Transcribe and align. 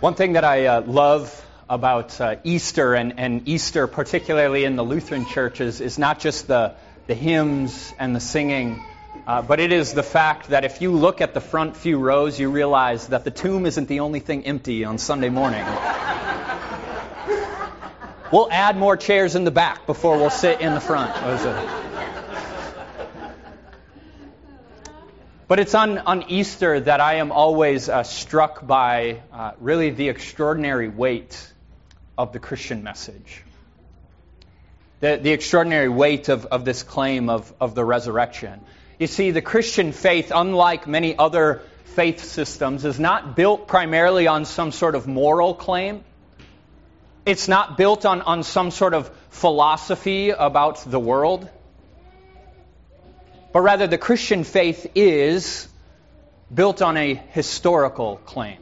One 0.00 0.14
thing 0.14 0.34
that 0.34 0.44
I 0.44 0.66
uh, 0.66 0.82
love 0.82 1.44
about 1.68 2.20
uh, 2.20 2.36
Easter 2.44 2.94
and, 2.94 3.18
and 3.18 3.48
Easter, 3.48 3.88
particularly 3.88 4.62
in 4.62 4.76
the 4.76 4.84
Lutheran 4.84 5.26
churches, 5.26 5.80
is 5.80 5.98
not 5.98 6.20
just 6.20 6.46
the, 6.46 6.76
the 7.08 7.14
hymns 7.14 7.92
and 7.98 8.14
the 8.14 8.20
singing, 8.20 8.80
uh, 9.26 9.42
but 9.42 9.58
it 9.58 9.72
is 9.72 9.94
the 9.94 10.04
fact 10.04 10.50
that 10.50 10.64
if 10.64 10.80
you 10.80 10.92
look 10.92 11.20
at 11.20 11.34
the 11.34 11.40
front 11.40 11.76
few 11.76 11.98
rows, 11.98 12.38
you 12.38 12.48
realize 12.48 13.08
that 13.08 13.24
the 13.24 13.32
tomb 13.32 13.66
isn't 13.66 13.88
the 13.88 13.98
only 13.98 14.20
thing 14.20 14.46
empty 14.46 14.84
on 14.84 14.98
Sunday 14.98 15.30
morning. 15.30 15.64
we'll 18.30 18.52
add 18.52 18.76
more 18.76 18.96
chairs 18.96 19.34
in 19.34 19.42
the 19.42 19.50
back 19.50 19.84
before 19.84 20.16
we'll 20.16 20.30
sit 20.30 20.60
in 20.60 20.74
the 20.74 20.80
front. 20.80 21.12
But 25.48 25.60
it's 25.60 25.74
on, 25.74 25.96
on 25.96 26.24
Easter 26.30 26.78
that 26.78 27.00
I 27.00 27.14
am 27.14 27.32
always 27.32 27.88
uh, 27.88 28.02
struck 28.02 28.66
by 28.66 29.22
uh, 29.32 29.52
really 29.60 29.88
the 29.88 30.10
extraordinary 30.10 30.90
weight 30.90 31.52
of 32.18 32.34
the 32.34 32.38
Christian 32.38 32.82
message. 32.82 33.42
The, 35.00 35.18
the 35.22 35.30
extraordinary 35.30 35.88
weight 35.88 36.28
of, 36.28 36.44
of 36.44 36.66
this 36.66 36.82
claim 36.82 37.30
of, 37.30 37.50
of 37.62 37.74
the 37.74 37.82
resurrection. 37.82 38.60
You 38.98 39.06
see, 39.06 39.30
the 39.30 39.40
Christian 39.40 39.92
faith, 39.92 40.32
unlike 40.34 40.86
many 40.86 41.16
other 41.16 41.62
faith 41.94 42.22
systems, 42.22 42.84
is 42.84 43.00
not 43.00 43.34
built 43.34 43.66
primarily 43.68 44.26
on 44.26 44.44
some 44.44 44.70
sort 44.70 44.94
of 44.94 45.06
moral 45.06 45.54
claim. 45.54 46.04
It's 47.24 47.48
not 47.48 47.78
built 47.78 48.04
on, 48.04 48.20
on 48.20 48.42
some 48.42 48.70
sort 48.70 48.92
of 48.92 49.10
philosophy 49.30 50.28
about 50.28 50.84
the 50.84 51.00
world 51.00 51.48
but 53.52 53.60
rather 53.60 53.86
the 53.86 53.98
Christian 53.98 54.44
faith 54.44 54.90
is 54.94 55.68
built 56.52 56.82
on 56.82 56.96
a 56.96 57.14
historical 57.14 58.16
claim. 58.16 58.58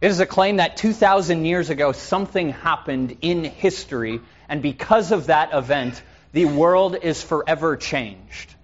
It 0.00 0.08
is 0.08 0.20
a 0.20 0.26
claim 0.26 0.56
that 0.56 0.76
2,000 0.76 1.44
years 1.44 1.70
ago 1.70 1.92
something 1.92 2.50
happened 2.50 3.18
in 3.20 3.44
history, 3.44 4.20
and 4.48 4.62
because 4.62 5.10
of 5.10 5.26
that 5.26 5.52
event, 5.52 6.00
the 6.32 6.44
world 6.44 6.96
is 7.02 7.22
forever 7.22 7.76
changed. 7.76 8.54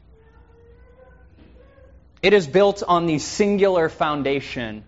It 2.22 2.32
is 2.32 2.46
built 2.46 2.82
on 2.86 3.06
the 3.06 3.18
singular 3.18 3.88
foundation 3.88 4.84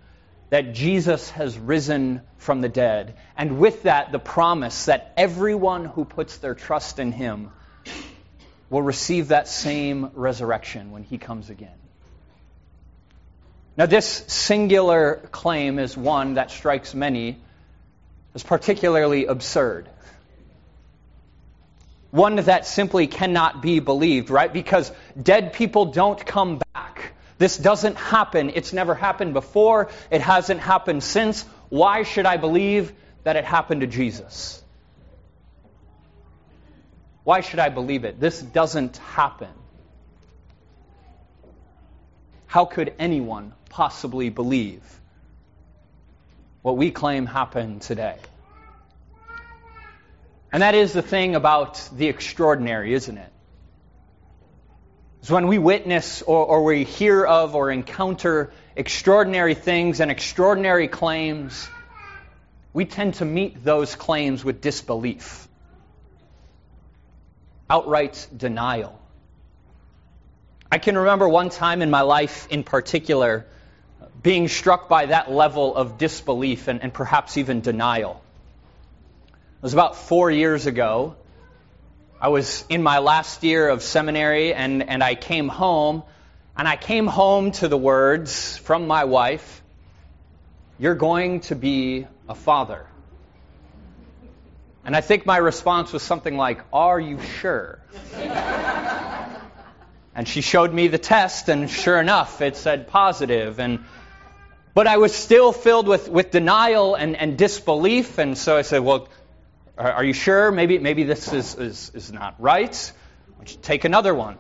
that 0.51 0.73
Jesus 0.73 1.31
has 1.31 1.59
risen 1.59 2.23
from 2.39 2.61
the 2.61 2.69
dead, 2.69 3.17
and 3.37 3.59
with 3.59 3.83
that, 3.83 4.13
the 4.13 4.21
promise 4.21 4.85
that 4.85 5.13
everyone 5.17 5.85
who 5.85 6.05
puts 6.05 6.37
their 6.39 6.55
trust 6.55 7.01
in 7.01 7.11
him 7.11 7.51
will 8.71 8.83
receive 8.83 9.29
that 9.29 9.49
same 9.49 10.11
resurrection 10.15 10.91
when 10.91 11.03
he 11.03 11.19
comes 11.19 11.51
again. 11.51 11.79
Now, 13.77 13.87
this 13.87 14.07
singular 14.07 15.17
claim 15.31 15.79
is 15.79 15.97
one 15.97 16.35
that 16.35 16.51
strikes 16.51 16.95
many 16.95 17.39
as 18.35 18.43
particularly 18.43 19.27
absurd. 19.27 19.89
One 22.11 22.37
that 22.37 22.67
simply 22.67 23.07
cannot 23.07 23.61
be 23.61 23.81
believed, 23.81 24.31
right? 24.31 24.51
Because 24.51 24.91
dead 25.21 25.53
people 25.53 25.87
don't 25.87 26.25
come 26.25 26.61
back. 26.73 27.13
This 27.37 27.59
doesn't 27.59 27.97
happen. 27.97 28.51
It's 28.55 28.73
never 28.73 28.95
happened 28.95 29.35
before. 29.35 29.91
It 30.11 30.23
hasn't 30.23 30.61
happened 30.61 31.03
since. 31.03 31.43
Why 31.69 32.03
should 32.03 32.25
I 32.25 32.39
believe 32.39 32.95
that 33.25 33.37
it 33.37 33.45
happened 33.45 33.83
to 33.83 33.87
Jesus? 33.87 34.63
Why 37.27 37.41
should 37.41 37.59
I 37.59 37.71
believe 37.71 38.05
it? 38.05 38.21
This 38.21 38.41
doesn't 38.41 38.99
happen. 38.99 39.49
How 42.47 42.67
could 42.67 42.95
anyone 43.01 43.53
possibly 43.69 44.29
believe 44.29 44.85
what 46.63 46.77
we 46.77 46.93
claim 46.93 47.27
happened 47.27 47.83
today? 47.83 48.15
And 50.53 50.63
that 50.63 50.77
is 50.77 50.93
the 50.93 51.03
thing 51.03 51.35
about 51.35 51.91
the 51.93 52.07
extraordinary, 52.07 52.95
isn't 52.95 53.19
it? 53.19 53.33
It's 55.21 55.29
when 55.29 55.49
we 55.49 55.59
witness 55.59 56.23
or, 56.23 56.47
or 56.47 56.63
we 56.63 56.85
hear 56.85 57.25
of 57.25 57.57
or 57.57 57.73
encounter 57.73 58.53
extraordinary 58.77 59.55
things 59.55 59.99
and 59.99 60.13
extraordinary 60.13 60.87
claims, 60.87 61.69
we 62.73 62.85
tend 62.85 63.15
to 63.15 63.25
meet 63.25 63.65
those 63.65 63.97
claims 63.97 64.45
with 64.45 64.61
disbelief 64.61 65.47
outright 67.69 68.29
denial. 68.37 69.01
I 70.71 70.79
can 70.79 70.99
remember 70.99 71.29
one 71.29 71.51
time 71.51 71.83
in 71.83 71.91
my 71.91 72.03
life 72.03 72.49
in 72.51 72.65
particular 72.65 73.47
being 74.23 74.49
struck 74.49 74.89
by 74.89 75.07
that 75.07 75.31
level 75.31 75.77
of 75.77 75.99
disbelief 75.99 76.69
and, 76.69 76.83
and 76.83 76.93
perhaps 76.93 77.37
even 77.37 77.61
denial. 77.61 78.21
It 79.29 79.63
was 79.63 79.73
about 79.73 79.97
four 79.97 80.31
years 80.31 80.67
ago. 80.67 81.17
I 82.21 82.29
was 82.29 82.65
in 82.69 82.83
my 82.83 82.99
last 82.99 83.45
year 83.45 83.69
of 83.69 83.83
seminary 83.83 84.53
and, 84.55 84.89
and 84.89 85.03
I 85.03 85.15
came 85.15 85.49
home, 85.49 86.03
and 86.57 86.67
I 86.67 86.77
came 86.77 87.07
home 87.07 87.53
to 87.53 87.69
the 87.69 87.77
words 87.77 88.57
from 88.57 88.87
my 88.87 89.05
wife 89.05 89.63
You're 90.79 90.95
going 90.95 91.41
to 91.41 91.55
be 91.55 92.07
a 92.29 92.35
father. 92.35 92.87
And 94.87 94.95
I 94.95 95.01
think 95.01 95.27
my 95.27 95.37
response 95.39 95.93
was 95.93 96.05
something 96.05 96.37
like, 96.37 96.61
Are 96.73 97.01
you 97.01 97.21
sure? 97.21 97.81
and 100.15 100.29
she 100.29 100.43
showed 100.43 100.73
me 100.73 100.87
the 100.87 100.99
test, 100.99 101.49
and 101.49 101.69
sure 101.69 102.01
enough, 102.01 102.41
it 102.41 102.57
said 102.57 102.87
positive. 102.87 103.59
And 103.59 103.85
but 104.75 104.87
I 104.87 104.99
was 104.99 105.13
still 105.13 105.53
filled 105.53 105.89
with, 105.89 106.09
with 106.09 106.31
denial 106.31 106.95
and, 106.95 107.17
and 107.17 107.37
disbelief, 107.37 108.19
and 108.19 108.39
so 108.39 108.57
I 108.57 108.63
said, 108.63 108.85
Well, 108.85 109.09
are, 109.77 109.91
are 109.91 110.05
you 110.05 110.13
sure? 110.13 110.53
Maybe 110.53 110.79
maybe 110.79 111.03
this 111.03 111.33
is, 111.33 111.57
is, 111.57 111.91
is 111.93 112.13
not 112.13 112.37
right. 112.39 112.93
Don't 113.39 113.53
you 113.53 113.59
take 113.61 113.85
another 113.85 114.15
one? 114.15 114.39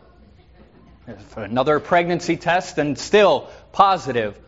Another 1.35 1.81
pregnancy 1.81 2.37
test, 2.37 2.79
and 2.79 2.97
still 2.97 3.51
positive. 3.73 4.39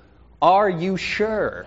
Are 0.41 0.70
you 0.70 0.97
sure? 0.97 1.66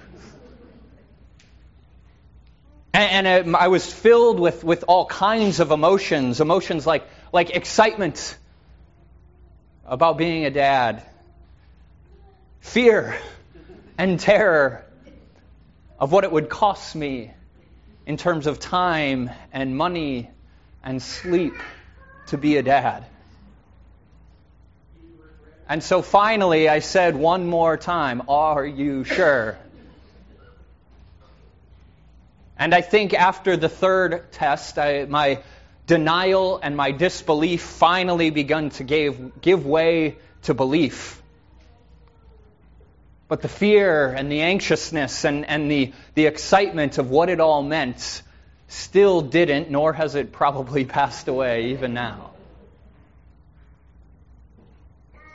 And, 2.94 3.28
and 3.28 3.48
um, 3.48 3.56
I 3.56 3.70
was 3.70 3.92
filled 3.92 4.40
with, 4.40 4.64
with 4.64 4.84
all 4.88 5.06
kinds 5.06 5.60
of 5.60 5.72
emotions, 5.72 6.42
emotions 6.42 6.86
like, 6.86 7.08
like 7.32 7.52
excitement 7.52 8.38
about 9.86 10.18
being 10.18 10.46
a 10.46 10.50
dad, 10.50 11.04
fear 12.60 13.18
and 13.98 14.20
terror 14.20 14.86
of 16.00 16.12
what 16.12 16.24
it 16.24 16.32
would 16.32 16.50
cost 16.50 16.96
me 16.96 17.32
in 18.06 18.18
terms 18.18 18.48
of 18.48 18.60
time 18.60 19.30
and 19.54 19.78
money 19.78 20.30
and 20.84 21.02
sleep 21.02 21.54
to 22.28 22.38
be 22.38 22.58
a 22.58 22.64
dad. 22.64 23.06
And 25.70 25.82
so 25.82 26.02
finally, 26.02 26.68
I 26.68 26.80
said 26.80 27.16
one 27.16 27.48
more 27.48 27.78
time, 27.78 28.24
Are 28.28 28.66
you 28.66 29.06
sure? 29.06 29.58
And 32.62 32.76
I 32.76 32.82
think 32.82 33.16
after 33.16 33.58
the 33.58 33.70
third 33.70 34.32
test, 34.32 34.78
I, 34.78 35.06
my 35.06 35.42
denial 35.88 36.60
and 36.62 36.78
my 36.78 36.92
disbelief 36.92 37.64
finally 37.64 38.30
begun 38.30 38.70
to 38.72 38.84
give, 38.84 39.42
give 39.42 39.66
way 39.66 40.18
to 40.44 40.54
belief. 40.54 41.20
But 43.28 43.42
the 43.42 43.48
fear 43.48 44.14
and 44.14 44.32
the 44.32 44.42
anxiousness 44.42 45.26
and, 45.26 45.44
and 45.46 45.72
the, 45.72 45.92
the 46.14 46.28
excitement 46.28 47.00
of 47.00 47.10
what 47.10 47.30
it 47.30 47.40
all 47.40 47.64
meant 47.64 48.22
still 48.68 49.22
didn't, 49.22 49.72
nor 49.72 49.94
has 49.94 50.14
it 50.14 50.32
probably 50.32 50.86
passed 51.00 51.28
away 51.28 51.72
even 51.72 51.96
now. 51.96 52.31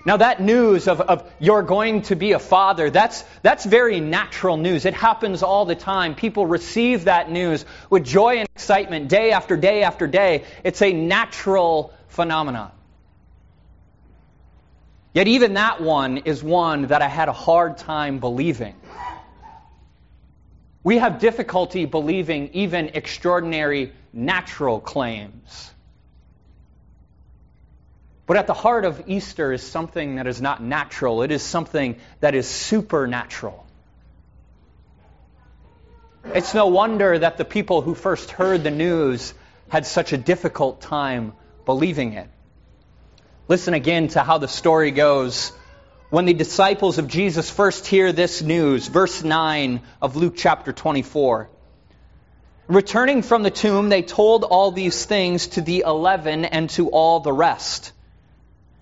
Now, 0.06 0.19
that 0.19 0.41
news 0.41 0.87
of, 0.87 1.00
of 1.00 1.28
you're 1.41 1.65
going 1.65 2.03
to 2.03 2.15
be 2.15 2.31
a 2.31 2.39
father, 2.39 2.91
that's, 2.91 3.25
that's 3.43 3.65
very 3.65 3.99
natural 3.99 4.56
news. 4.56 4.84
It 4.84 4.94
happens 4.94 5.43
all 5.43 5.64
the 5.64 5.75
time. 5.75 6.14
People 6.14 6.47
receive 6.47 7.06
that 7.06 7.29
news 7.29 7.64
with 7.91 8.05
joy 8.05 8.37
and 8.37 8.49
excitement 8.55 9.08
day 9.08 9.32
after 9.32 9.56
day 9.56 9.82
after 9.82 10.06
day. 10.06 10.44
It's 10.62 10.81
a 10.81 10.93
natural 10.93 11.93
phenomenon. 12.06 12.70
Yet, 15.12 15.26
even 15.26 15.55
that 15.55 15.81
one 15.82 16.19
is 16.19 16.41
one 16.41 16.82
that 16.87 17.03
I 17.03 17.08
had 17.08 17.29
a 17.29 17.32
hard 17.32 17.79
time 17.79 18.20
believing. 18.20 18.76
We 20.85 20.99
have 20.99 21.19
difficulty 21.19 21.85
believing 21.85 22.50
even 22.53 22.91
extraordinary 22.94 23.93
natural 24.12 24.79
claims. 24.79 25.73
But 28.26 28.37
at 28.37 28.46
the 28.46 28.55
heart 28.55 28.84
of 28.84 29.05
Easter 29.06 29.52
is 29.52 29.62
something 29.62 30.17
that 30.17 30.26
is 30.26 30.40
not 30.43 30.62
natural, 30.62 31.23
it 31.23 31.31
is 31.31 31.43
something 31.43 31.99
that 32.20 32.34
is 32.34 32.49
supernatural. 32.49 33.64
It's 36.34 36.52
no 36.52 36.67
wonder 36.67 37.17
that 37.19 37.38
the 37.38 37.44
people 37.44 37.82
who 37.82 37.94
first 37.94 38.32
heard 38.32 38.64
the 38.64 38.73
news 38.73 39.32
had 39.69 39.87
such 39.87 40.12
a 40.12 40.19
difficult 40.19 40.81
time 40.81 41.34
believing 41.64 42.14
it. 42.14 42.28
Listen 43.46 43.75
again 43.75 44.08
to 44.08 44.20
how 44.20 44.38
the 44.38 44.49
story 44.49 44.90
goes 44.90 45.52
when 46.11 46.25
the 46.25 46.34
disciples 46.34 46.99
of 46.99 47.06
Jesus 47.06 47.49
first 47.49 47.87
hear 47.87 48.12
this 48.12 48.43
news. 48.43 48.88
Verse 48.88 49.22
9 49.22 49.81
of 50.02 50.17
Luke 50.17 50.34
chapter 50.37 50.72
24. 50.72 51.49
Returning 52.67 53.22
from 53.22 53.44
the 53.44 53.50
tomb, 53.50 53.88
they 53.88 54.02
told 54.02 54.43
all 54.43 54.72
these 54.72 55.05
things 55.05 55.46
to 55.49 55.61
the 55.61 55.84
eleven 55.87 56.44
and 56.44 56.69
to 56.70 56.88
all 56.90 57.20
the 57.20 57.32
rest. 57.32 57.93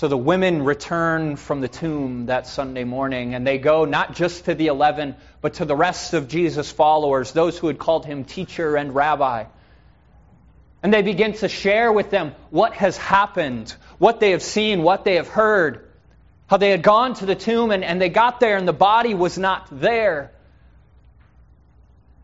So 0.00 0.08
the 0.08 0.16
women 0.16 0.64
return 0.64 1.36
from 1.36 1.60
the 1.60 1.68
tomb 1.68 2.24
that 2.24 2.46
Sunday 2.46 2.84
morning, 2.84 3.34
and 3.34 3.46
they 3.46 3.58
go 3.58 3.84
not 3.84 4.14
just 4.14 4.46
to 4.46 4.54
the 4.54 4.68
eleven, 4.68 5.14
but 5.42 5.52
to 5.56 5.66
the 5.66 5.76
rest 5.76 6.14
of 6.14 6.26
Jesus' 6.26 6.72
followers, 6.72 7.32
those 7.32 7.58
who 7.58 7.66
had 7.66 7.78
called 7.78 8.06
him 8.06 8.24
teacher 8.24 8.76
and 8.76 8.94
rabbi. 8.94 9.44
And 10.82 10.94
they 10.94 11.02
begin 11.02 11.34
to 11.34 11.50
share 11.50 11.92
with 11.92 12.08
them 12.08 12.34
what 12.48 12.72
has 12.72 12.96
happened, 12.96 13.76
what 13.98 14.20
they 14.20 14.30
have 14.30 14.42
seen, 14.42 14.82
what 14.82 15.04
they 15.04 15.16
have 15.16 15.28
heard, 15.28 15.90
how 16.46 16.56
they 16.56 16.70
had 16.70 16.82
gone 16.82 17.12
to 17.16 17.26
the 17.26 17.34
tomb 17.34 17.70
and, 17.70 17.84
and 17.84 18.00
they 18.00 18.08
got 18.08 18.40
there 18.40 18.56
and 18.56 18.66
the 18.66 18.72
body 18.72 19.12
was 19.12 19.36
not 19.36 19.68
there. 19.70 20.32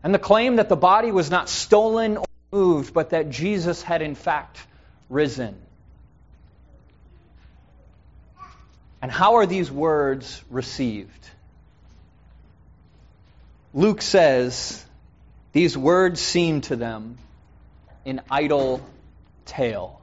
And 0.01 0.15
the 0.15 0.17
claim 0.17 0.55
that 0.55 0.67
the 0.67 0.75
body 0.75 1.11
was 1.11 1.29
not 1.29 1.47
stolen 1.47 2.17
or 2.17 2.25
moved, 2.51 2.95
but 2.95 3.11
that 3.11 3.29
Jesus 3.29 3.83
had 3.83 4.01
in 4.01 4.15
fact 4.15 4.65
risen. 5.11 5.55
And 9.01 9.11
how 9.11 9.35
are 9.35 9.45
these 9.45 9.71
words 9.71 10.43
received? 10.49 11.29
Luke 13.73 14.01
says, 14.01 14.83
These 15.53 15.77
words 15.77 16.19
seem 16.19 16.61
to 16.61 16.75
them 16.75 17.17
an 18.05 18.21
idle 18.29 18.81
tale. 19.45 20.01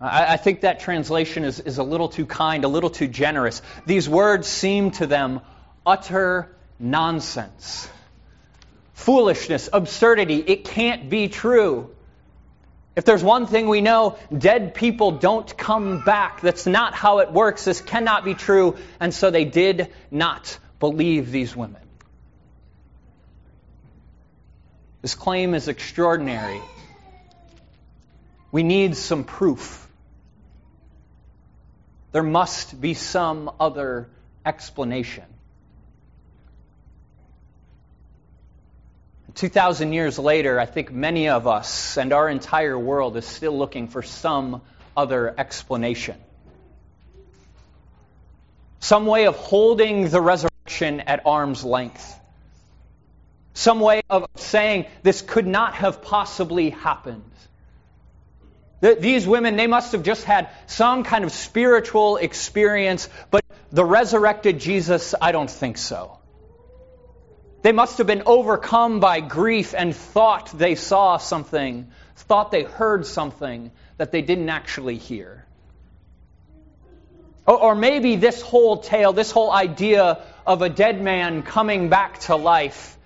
I, 0.00 0.34
I 0.34 0.36
think 0.36 0.60
that 0.60 0.80
translation 0.80 1.44
is, 1.44 1.60
is 1.60 1.78
a 1.78 1.82
little 1.82 2.08
too 2.08 2.26
kind, 2.26 2.64
a 2.64 2.68
little 2.68 2.90
too 2.90 3.08
generous. 3.08 3.62
These 3.86 4.08
words 4.08 4.46
seem 4.46 4.92
to 4.92 5.06
them 5.06 5.40
utter 5.84 6.54
nonsense 6.78 7.88
foolishness, 8.98 9.70
absurdity. 9.72 10.36
It 10.46 10.64
can't 10.64 11.08
be 11.08 11.28
true. 11.28 11.88
If 12.98 13.04
there's 13.04 13.22
one 13.22 13.46
thing 13.46 13.68
we 13.68 13.80
know, 13.80 14.18
dead 14.36 14.74
people 14.74 15.12
don't 15.12 15.56
come 15.56 16.02
back. 16.02 16.40
That's 16.40 16.66
not 16.66 16.94
how 16.94 17.20
it 17.20 17.30
works. 17.30 17.64
This 17.64 17.80
cannot 17.80 18.24
be 18.24 18.34
true. 18.34 18.76
And 18.98 19.14
so 19.14 19.30
they 19.30 19.44
did 19.44 19.94
not 20.10 20.58
believe 20.80 21.30
these 21.30 21.54
women. 21.54 21.80
This 25.00 25.14
claim 25.14 25.54
is 25.54 25.68
extraordinary. 25.68 26.60
We 28.50 28.64
need 28.64 28.96
some 28.96 29.22
proof. 29.22 29.86
There 32.10 32.24
must 32.24 32.80
be 32.80 32.94
some 32.94 33.48
other 33.60 34.08
explanation. 34.44 35.37
2,000 39.38 39.92
years 39.92 40.18
later, 40.18 40.58
I 40.58 40.66
think 40.66 40.90
many 40.90 41.28
of 41.28 41.46
us 41.46 41.96
and 41.96 42.12
our 42.12 42.28
entire 42.28 42.76
world 42.76 43.16
is 43.16 43.24
still 43.24 43.56
looking 43.56 43.86
for 43.86 44.02
some 44.02 44.62
other 44.96 45.32
explanation. 45.38 46.16
Some 48.80 49.06
way 49.06 49.28
of 49.28 49.36
holding 49.36 50.08
the 50.08 50.20
resurrection 50.20 50.98
at 51.02 51.24
arm's 51.24 51.62
length. 51.62 52.18
Some 53.54 53.78
way 53.78 54.02
of 54.10 54.26
saying 54.34 54.86
this 55.04 55.22
could 55.22 55.46
not 55.46 55.74
have 55.74 56.02
possibly 56.02 56.70
happened. 56.70 57.22
These 58.80 59.24
women, 59.24 59.54
they 59.54 59.68
must 59.68 59.92
have 59.92 60.02
just 60.02 60.24
had 60.24 60.48
some 60.66 61.04
kind 61.04 61.22
of 61.22 61.30
spiritual 61.30 62.16
experience, 62.16 63.08
but 63.30 63.44
the 63.70 63.84
resurrected 63.84 64.58
Jesus, 64.58 65.14
I 65.20 65.30
don't 65.30 65.50
think 65.50 65.78
so. 65.78 66.17
They 67.68 67.72
must 67.72 67.98
have 67.98 68.06
been 68.06 68.22
overcome 68.24 68.98
by 68.98 69.20
grief 69.20 69.74
and 69.76 69.94
thought 69.94 70.56
they 70.56 70.74
saw 70.74 71.18
something, 71.18 71.88
thought 72.16 72.50
they 72.50 72.62
heard 72.62 73.04
something 73.04 73.72
that 73.98 74.10
they 74.10 74.22
didn't 74.22 74.48
actually 74.48 74.96
hear. 74.96 75.44
Or, 77.46 77.74
maybe 77.74 78.16
this 78.16 78.40
whole 78.40 78.78
tale, 78.78 79.12
this 79.12 79.30
whole 79.30 79.52
idea 79.52 80.22
of 80.46 80.62
a 80.62 80.70
dead 80.70 81.02
man 81.02 81.42
coming 81.42 81.90
back 81.90 82.20
to 82.20 82.36
life, 82.36 82.96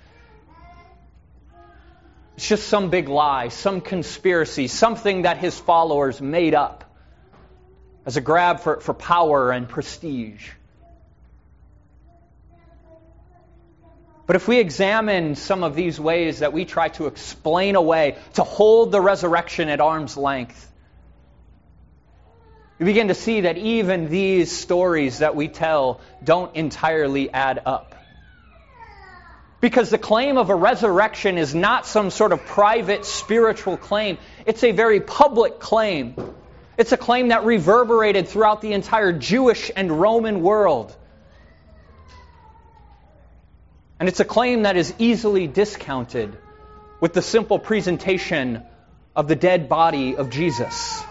it's 2.37 2.47
just 2.47 2.69
some 2.69 2.89
big 2.89 3.09
lie, 3.09 3.49
some 3.49 3.81
conspiracy, 3.81 4.69
something 4.69 5.23
that 5.23 5.39
his 5.39 5.59
followers 5.59 6.21
made 6.21 6.55
up 6.55 6.85
as 8.07 8.17
a 8.17 8.21
grab 8.21 8.61
for, 8.61 8.79
for 8.79 8.95
power 8.95 9.51
and 9.51 9.69
prestige. 9.69 10.51
But 14.27 14.37
if 14.37 14.47
we 14.47 14.59
examine 14.59 15.35
some 15.35 15.65
of 15.65 15.75
these 15.75 15.99
ways 15.99 16.41
that 16.41 16.53
we 16.53 16.65
try 16.65 16.89
to 16.91 17.07
explain 17.07 17.75
away, 17.75 18.17
to 18.35 18.45
hold 18.45 18.93
the 18.93 19.01
resurrection 19.01 19.69
at 19.69 19.81
arm's 19.81 20.17
length, 20.17 20.71
we 22.79 22.87
begin 22.87 23.09
to 23.09 23.15
see 23.15 23.43
that 23.43 23.59
even 23.59 24.09
these 24.09 24.51
stories 24.51 25.19
that 25.19 25.37
we 25.37 25.49
tell 25.49 26.01
don't 26.23 26.57
entirely 26.57 27.33
add 27.33 27.63
up. 27.65 27.95
Because 29.61 29.91
the 29.91 29.99
claim 29.99 30.37
of 30.37 30.51
a 30.51 30.57
resurrection 30.57 31.39
is 31.39 31.55
not 31.55 31.87
some 31.87 32.11
sort 32.11 32.33
of 32.33 32.45
private 32.45 33.05
spiritual 33.05 33.77
claim, 33.77 34.19
it's 34.45 34.65
a 34.65 34.73
very 34.73 34.99
public 34.99 35.61
claim. 35.61 36.17
It's 36.77 36.91
a 36.91 36.97
claim 36.97 37.29
that 37.29 37.45
reverberated 37.45 38.27
throughout 38.27 38.61
the 38.61 38.73
entire 38.73 39.13
Jewish 39.13 39.71
and 39.77 40.01
Roman 40.01 40.43
world. 40.43 40.97
And 44.03 44.09
it's 44.09 44.19
a 44.19 44.25
claim 44.25 44.63
that 44.63 44.77
is 44.77 44.93
easily 44.99 45.47
discounted 45.47 46.37
with 47.01 47.13
the 47.13 47.23
simple 47.23 47.61
presentation 47.61 48.65
of 49.15 49.29
the 49.29 49.37
dead 49.37 49.69
body 49.69 50.17
of 50.17 50.29
Jesus. 50.29 51.05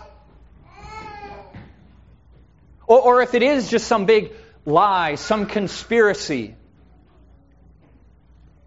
Or, 2.85 2.99
or 2.99 3.21
if 3.21 3.33
it 3.33 3.43
is 3.43 3.69
just 3.69 3.87
some 3.87 4.07
big 4.07 4.33
lie, 4.65 5.15
some 5.15 5.45
conspiracy, 5.45 6.53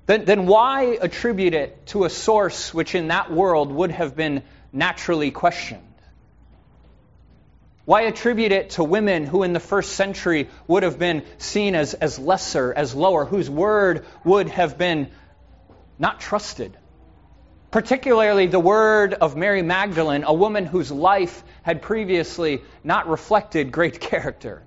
then, 0.07 0.25
then 0.25 0.47
why 0.47 0.97
attribute 0.99 1.53
it 1.53 1.89
to 1.89 2.05
a 2.05 2.09
source 2.09 2.73
which 2.73 2.95
in 2.95 3.09
that 3.09 3.31
world 3.31 3.71
would 3.71 3.91
have 3.91 4.17
been 4.17 4.43
naturally 4.73 5.33
questioned? 5.33 5.94
Why 7.85 8.03
attribute 8.03 8.53
it 8.53 8.71
to 8.71 8.85
women 8.85 9.25
who 9.27 9.43
in 9.43 9.53
the 9.53 9.61
first 9.61 9.93
century 9.93 10.49
would 10.67 10.85
have 10.85 10.99
been 10.99 11.23
seen 11.37 11.75
as, 11.75 11.93
as 11.93 12.19
lesser, 12.19 12.73
as 12.73 12.95
lower, 12.95 13.27
whose 13.27 13.51
word 13.51 14.07
would 14.25 14.49
have 14.49 14.79
been 14.79 15.11
not 15.99 16.19
trusted? 16.19 16.79
Particularly 17.71 18.47
the 18.47 18.61
word 18.61 19.13
of 19.13 19.37
Mary 19.37 19.61
Magdalene, 19.61 20.25
a 20.25 20.33
woman 20.33 20.65
whose 20.65 20.91
life 20.91 21.45
had 21.63 21.83
previously 21.83 22.63
not 22.83 23.07
reflected 23.07 23.71
great 23.71 24.01
character. 24.11 24.63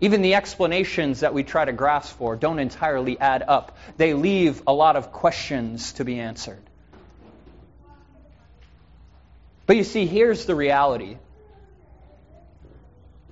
Even 0.00 0.22
the 0.22 0.34
explanations 0.34 1.20
that 1.20 1.34
we 1.34 1.42
try 1.42 1.64
to 1.64 1.72
grasp 1.72 2.16
for 2.16 2.36
don't 2.36 2.58
entirely 2.58 3.18
add 3.18 3.42
up. 3.46 3.76
They 3.96 4.14
leave 4.14 4.62
a 4.66 4.72
lot 4.72 4.96
of 4.96 5.12
questions 5.12 5.92
to 5.94 6.04
be 6.04 6.20
answered. 6.20 6.69
But 9.70 9.76
you 9.76 9.84
see, 9.84 10.04
here's 10.04 10.46
the 10.46 10.56
reality. 10.56 11.16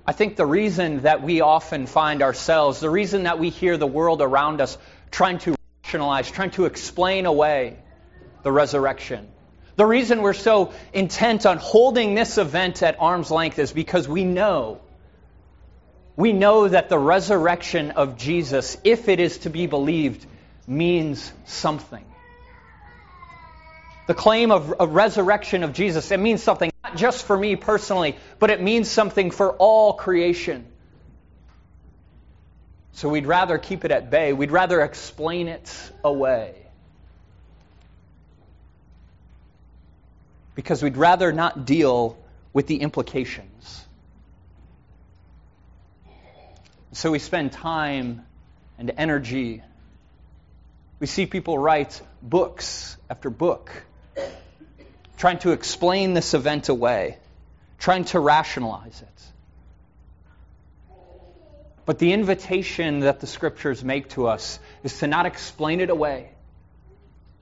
I 0.07 0.13
think 0.13 0.37
the 0.37 0.45
reason 0.45 1.01
that 1.01 1.21
we 1.21 1.41
often 1.41 1.85
find 1.85 2.21
ourselves, 2.21 2.79
the 2.79 2.89
reason 2.89 3.23
that 3.23 3.39
we 3.39 3.49
hear 3.49 3.75
the 3.75 3.85
world 3.85 4.21
around 4.21 4.61
us 4.61 4.77
trying 5.11 5.39
to 5.39 5.55
rationalize, 5.83 6.31
trying 6.31 6.51
to 6.51 6.63
explain 6.63 7.25
away 7.25 7.77
the 8.43 8.53
resurrection, 8.53 9.27
the 9.75 9.85
reason 9.85 10.21
we're 10.21 10.31
so 10.31 10.71
intent 10.93 11.45
on 11.45 11.57
holding 11.57 12.15
this 12.15 12.37
event 12.37 12.83
at 12.83 12.95
arm's 13.01 13.31
length 13.31 13.59
is 13.59 13.73
because 13.73 14.07
we 14.07 14.23
know. 14.23 14.79
We 16.15 16.31
know 16.31 16.69
that 16.69 16.87
the 16.87 16.97
resurrection 16.97 17.91
of 17.91 18.15
Jesus, 18.15 18.77
if 18.85 19.09
it 19.09 19.19
is 19.19 19.39
to 19.39 19.49
be 19.49 19.67
believed, 19.67 20.25
means 20.65 21.33
something. 21.43 22.05
The 24.09 24.15
claim 24.15 24.49
of 24.49 24.73
a 24.79 24.87
resurrection 24.87 25.61
of 25.61 25.73
Jesus, 25.73 26.09
it 26.09 26.19
means 26.19 26.41
something 26.41 26.71
not 26.83 26.97
just 26.97 27.27
for 27.27 27.37
me 27.37 27.55
personally, 27.55 28.17
but 28.39 28.49
it 28.49 28.59
means 28.59 28.89
something 28.89 29.29
for 29.29 29.51
all 29.51 29.93
creation. 29.93 30.65
So 32.93 33.07
we'd 33.07 33.27
rather 33.27 33.59
keep 33.59 33.85
it 33.85 33.91
at 33.91 34.09
bay. 34.09 34.33
We'd 34.33 34.49
rather 34.49 34.81
explain 34.81 35.47
it 35.47 35.71
away. 36.03 36.55
Because 40.55 40.81
we'd 40.81 40.97
rather 40.97 41.31
not 41.31 41.67
deal 41.67 42.17
with 42.51 42.65
the 42.65 42.77
implications. 42.77 43.85
So 46.93 47.11
we 47.11 47.19
spend 47.19 47.51
time 47.51 48.25
and 48.79 48.91
energy. 48.97 49.61
We 50.99 51.05
see 51.05 51.27
people 51.27 51.59
write 51.59 52.01
books 52.23 52.97
after 53.07 53.29
book 53.29 53.85
trying 55.17 55.39
to 55.39 55.51
explain 55.51 56.13
this 56.13 56.33
event 56.33 56.69
away, 56.69 57.17
trying 57.77 58.05
to 58.05 58.19
rationalize 58.19 59.01
it. 59.01 59.07
But 61.85 61.99
the 61.99 62.13
invitation 62.13 62.99
that 62.99 63.19
the 63.19 63.27
scriptures 63.27 63.83
make 63.83 64.09
to 64.09 64.27
us 64.27 64.59
is 64.83 64.99
to 64.99 65.07
not 65.07 65.25
explain 65.25 65.79
it 65.79 65.89
away, 65.89 66.29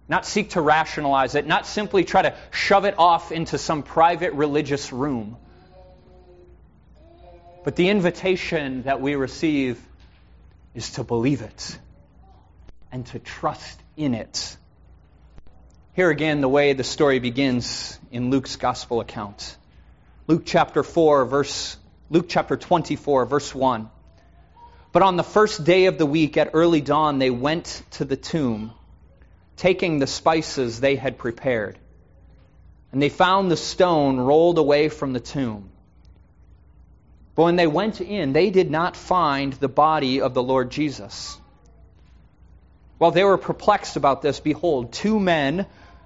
not 0.08 0.26
seek 0.26 0.52
to 0.52 0.62
rationalize 0.62 1.36
it, 1.36 1.46
not 1.46 1.68
simply 1.68 2.04
try 2.04 2.22
to 2.22 2.34
shove 2.52 2.86
it 2.86 2.96
off 2.98 3.32
into 3.32 3.58
some 3.58 3.84
private 3.84 4.34
religious 4.34 4.94
room. 4.94 5.38
But 7.64 7.76
the 7.76 7.90
invitation 7.90 8.84
that 8.84 9.02
we 9.02 9.16
receive 9.16 9.78
is 10.74 10.92
to 10.92 11.04
believe 11.04 11.42
it 11.42 11.78
and 12.92 13.06
to 13.08 13.20
trust 13.20 13.78
in 13.98 14.14
it. 14.14 14.56
Here 15.98 16.12
again, 16.12 16.42
the 16.42 16.48
way 16.48 16.74
the 16.74 16.84
story 16.84 17.18
begins 17.18 18.00
in 18.12 18.30
Luke's 18.30 18.56
gospel 18.56 19.00
account. 19.00 19.58
Luke 20.28 20.44
chapter 20.46 20.84
4, 20.84 21.26
verse, 21.26 21.76
Luke 22.12 22.28
chapter 22.30 22.56
24, 22.56 23.26
verse 23.26 23.56
1. 23.56 23.90
But 24.92 25.02
on 25.02 25.18
the 25.18 25.24
first 25.24 25.64
day 25.64 25.88
of 25.88 25.98
the 25.98 26.06
week 26.06 26.38
at 26.38 26.52
early 26.54 26.82
dawn, 26.82 27.18
they 27.18 27.32
went 27.32 27.82
to 27.94 28.06
the 28.06 28.16
tomb, 28.16 28.74
taking 29.56 29.98
the 29.98 30.06
spices 30.06 30.80
they 30.80 30.98
had 30.98 31.18
prepared. 31.18 31.80
And 32.92 33.02
they 33.02 33.10
found 33.10 33.50
the 33.50 33.58
stone 33.58 34.20
rolled 34.20 34.60
away 34.60 34.90
from 34.90 35.14
the 35.14 35.20
tomb. 35.20 35.72
But 37.34 37.46
when 37.46 37.56
they 37.56 37.66
went 37.66 38.02
in, 38.02 38.34
they 38.34 38.52
did 38.52 38.70
not 38.70 38.96
find 38.96 39.52
the 39.54 39.68
body 39.68 40.22
of 40.22 40.36
the 40.36 40.44
Lord 40.44 40.70
Jesus. 40.70 41.40
While 43.00 43.12
they 43.12 43.24
were 43.24 43.40
perplexed 43.40 43.96
about 43.96 44.22
this, 44.22 44.40
behold, 44.40 44.94
two 44.94 45.20
men 45.20 45.66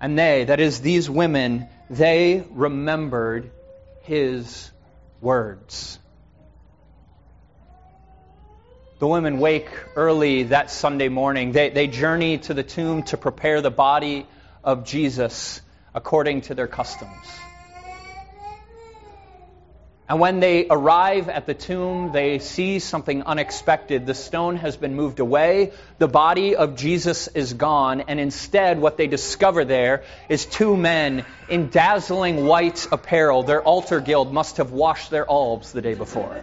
And 0.00 0.18
they, 0.18 0.44
that 0.44 0.60
is, 0.60 0.80
these 0.80 1.10
women, 1.10 1.68
they 1.90 2.46
remembered 2.50 3.50
his 4.00 4.70
words. 5.20 5.98
The 8.98 9.06
women 9.06 9.38
wake 9.38 9.70
early 9.96 10.44
that 10.44 10.70
Sunday 10.70 11.08
morning. 11.08 11.52
They, 11.52 11.70
they 11.70 11.86
journey 11.86 12.38
to 12.38 12.54
the 12.54 12.62
tomb 12.62 13.02
to 13.04 13.16
prepare 13.16 13.60
the 13.60 13.70
body 13.70 14.26
of 14.62 14.84
Jesus 14.84 15.60
according 15.94 16.42
to 16.42 16.54
their 16.54 16.68
customs. 16.68 17.49
And 20.10 20.18
when 20.18 20.40
they 20.40 20.66
arrive 20.68 21.28
at 21.28 21.46
the 21.46 21.54
tomb, 21.54 22.10
they 22.10 22.40
see 22.40 22.80
something 22.80 23.22
unexpected. 23.22 24.06
The 24.06 24.14
stone 24.14 24.56
has 24.56 24.76
been 24.76 24.96
moved 24.96 25.20
away, 25.20 25.70
the 25.98 26.08
body 26.08 26.56
of 26.56 26.74
Jesus 26.74 27.28
is 27.28 27.52
gone, 27.52 28.00
and 28.00 28.18
instead, 28.18 28.80
what 28.80 28.96
they 28.96 29.06
discover 29.06 29.64
there 29.64 30.02
is 30.28 30.46
two 30.46 30.76
men 30.76 31.24
in 31.48 31.68
dazzling 31.68 32.44
white 32.44 32.88
apparel. 32.90 33.44
Their 33.44 33.62
altar 33.62 34.00
guild 34.00 34.32
must 34.32 34.56
have 34.56 34.72
washed 34.72 35.10
their 35.10 35.30
albs 35.30 35.70
the 35.70 35.80
day 35.80 35.94
before. 35.94 36.42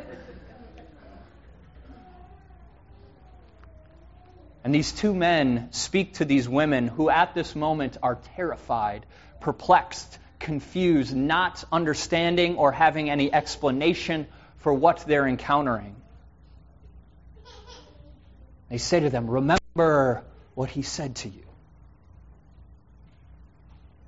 And 4.63 4.73
these 4.73 4.93
two 4.93 5.13
men 5.13 5.67
speak 5.71 6.13
to 6.15 6.25
these 6.25 6.47
women 6.47 6.87
who, 6.87 7.09
at 7.09 7.33
this 7.33 7.53
moment, 7.53 7.97
are 8.01 8.17
terrified, 8.37 9.05
perplexed, 9.41 10.19
confused, 10.39 11.15
not 11.15 11.63
understanding 11.71 12.57
or 12.57 12.71
having 12.71 13.09
any 13.09 13.33
explanation 13.33 14.27
for 14.57 14.73
what 14.73 15.05
they're 15.07 15.27
encountering. 15.27 15.95
They 18.69 18.77
say 18.77 18.99
to 18.99 19.09
them, 19.09 19.29
Remember 19.29 20.23
what 20.55 20.69
he 20.69 20.81
said 20.81 21.15
to 21.17 21.29
you. 21.29 21.43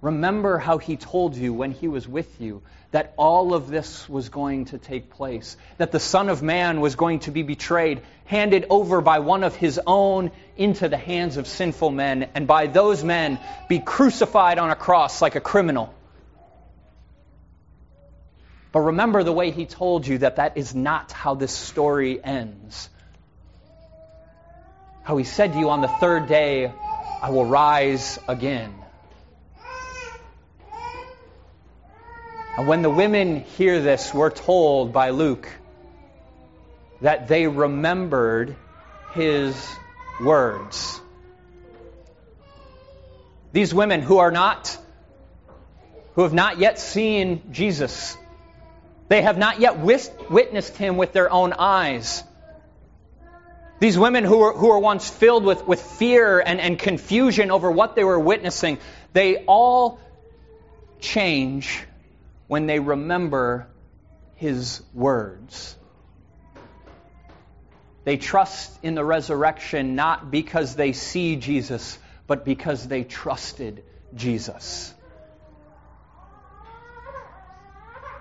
Remember 0.02 0.58
how 0.58 0.78
he 0.78 0.96
told 0.96 1.36
you 1.36 1.54
when 1.54 1.72
he 1.72 1.90
was 1.90 2.08
with 2.08 2.40
you 2.40 2.62
that 2.92 3.14
all 3.18 3.54
of 3.54 3.70
this 3.70 4.08
was 4.08 4.30
going 4.30 4.66
to 4.66 4.78
take 4.78 5.10
place, 5.12 5.58
that 5.78 5.92
the 5.92 6.00
Son 6.00 6.30
of 6.30 6.42
Man 6.42 6.80
was 6.80 6.96
going 6.96 7.20
to 7.20 7.32
be 7.32 7.44
betrayed, 7.44 8.02
handed 8.26 8.66
over 8.70 9.02
by 9.02 9.20
one 9.20 9.44
of 9.44 9.56
his 9.56 9.80
own 9.86 10.32
into 10.58 10.88
the 10.88 10.98
hands 10.98 11.38
of 11.38 11.48
sinful 11.48 11.92
men, 11.92 12.30
and 12.34 12.48
by 12.48 12.68
those 12.68 13.04
men 13.04 13.40
be 13.68 13.80
crucified 13.80 14.58
on 14.58 14.72
a 14.72 14.76
cross 14.76 15.22
like 15.22 15.36
a 15.36 15.42
criminal. 15.42 15.94
But 18.72 18.82
remember 18.82 19.24
the 19.24 19.32
way 19.32 19.52
he 19.52 19.66
told 19.66 20.06
you 20.06 20.20
that 20.20 20.36
that 20.36 20.58
is 20.58 20.76
not 20.76 21.12
how 21.12 21.36
this 21.36 21.52
story 21.52 22.24
ends. 22.24 22.90
How 25.02 25.18
he 25.18 25.24
said 25.24 25.54
to 25.54 25.60
you 25.60 25.72
on 25.72 25.82
the 25.82 25.88
third 25.88 26.28
day, 26.28 26.74
I 27.22 27.32
will 27.32 27.46
rise 27.46 28.20
again. 28.28 28.76
And 32.58 32.68
when 32.68 32.82
the 32.82 32.90
women 32.90 33.38
hear 33.58 33.82
this, 33.82 34.14
we're 34.14 34.30
told 34.30 34.94
by 34.94 35.10
Luke 35.10 35.50
that 37.02 37.28
they 37.28 37.48
remembered 37.48 38.56
his 39.14 39.80
words. 40.20 41.00
These 43.52 43.74
women 43.74 44.02
who 44.02 44.20
are 44.20 44.32
not, 44.32 44.78
who 46.14 46.24
have 46.24 46.34
not 46.34 46.60
yet 46.60 46.78
seen 46.78 47.52
Jesus, 47.52 48.18
they 49.10 49.24
have 49.24 49.38
not 49.38 49.60
yet 49.60 49.80
witnessed 49.80 50.78
him 50.78 50.96
with 50.96 51.14
their 51.14 51.32
own 51.32 51.52
eyes. 51.54 52.24
These 53.80 53.98
women 53.98 54.24
who 54.24 54.38
were, 54.38 54.54
who 54.54 54.68
were 54.68 54.80
once 54.80 55.10
filled 55.10 55.44
with, 55.44 55.66
with 55.66 55.82
fear 55.82 56.40
and, 56.40 56.60
and 56.60 56.78
confusion 56.78 57.50
over 57.50 57.72
what 57.72 57.96
they 57.96 58.04
were 58.04 58.20
witnessing, 58.20 58.78
they 59.14 59.46
all 59.46 60.00
change 61.00 61.84
when 62.48 62.68
they 62.68 62.80
remember 62.80 63.68
his 64.36 64.82
words. 64.94 65.76
They 68.04 68.18
trust 68.18 68.72
in 68.84 68.96
the 68.96 69.04
resurrection 69.04 69.96
not 69.96 70.30
because 70.30 70.76
they 70.76 70.94
see 70.94 71.36
Jesus, 71.36 71.98
but 72.28 72.46
because 72.46 72.88
they 72.88 73.04
trusted 73.04 73.84
Jesus. 74.14 74.94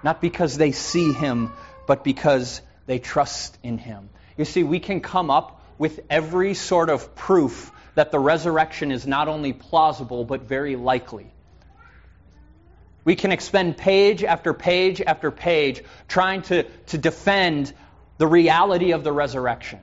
Not 0.03 0.21
because 0.21 0.57
they 0.57 0.73
see 0.73 1.13
him, 1.13 1.53
but 1.87 2.05
because 2.05 2.61
they 2.87 2.99
trust 2.99 3.59
in 3.63 3.79
him. 3.79 4.09
You 4.37 4.45
see, 4.45 4.63
we 4.63 4.81
can 4.81 5.01
come 5.01 5.31
up 5.31 5.63
with 5.79 6.01
every 6.11 6.55
sort 6.55 6.91
of 6.91 7.15
proof 7.15 7.73
that 7.95 8.13
the 8.13 8.19
resurrection 8.19 8.93
is 8.93 9.07
not 9.07 9.29
only 9.29 9.53
plausible, 9.53 10.25
but 10.25 10.43
very 10.43 10.77
likely. 10.77 11.27
We 13.05 13.17
can 13.17 13.33
expend 13.33 13.77
page 13.77 14.23
after 14.23 14.53
page 14.53 15.01
after 15.01 15.31
page 15.31 15.83
trying 16.09 16.43
to, 16.43 16.65
to 16.89 16.99
defend 16.99 17.73
the 18.19 18.27
reality 18.27 18.93
of 18.93 19.03
the 19.03 19.13
resurrection. 19.13 19.81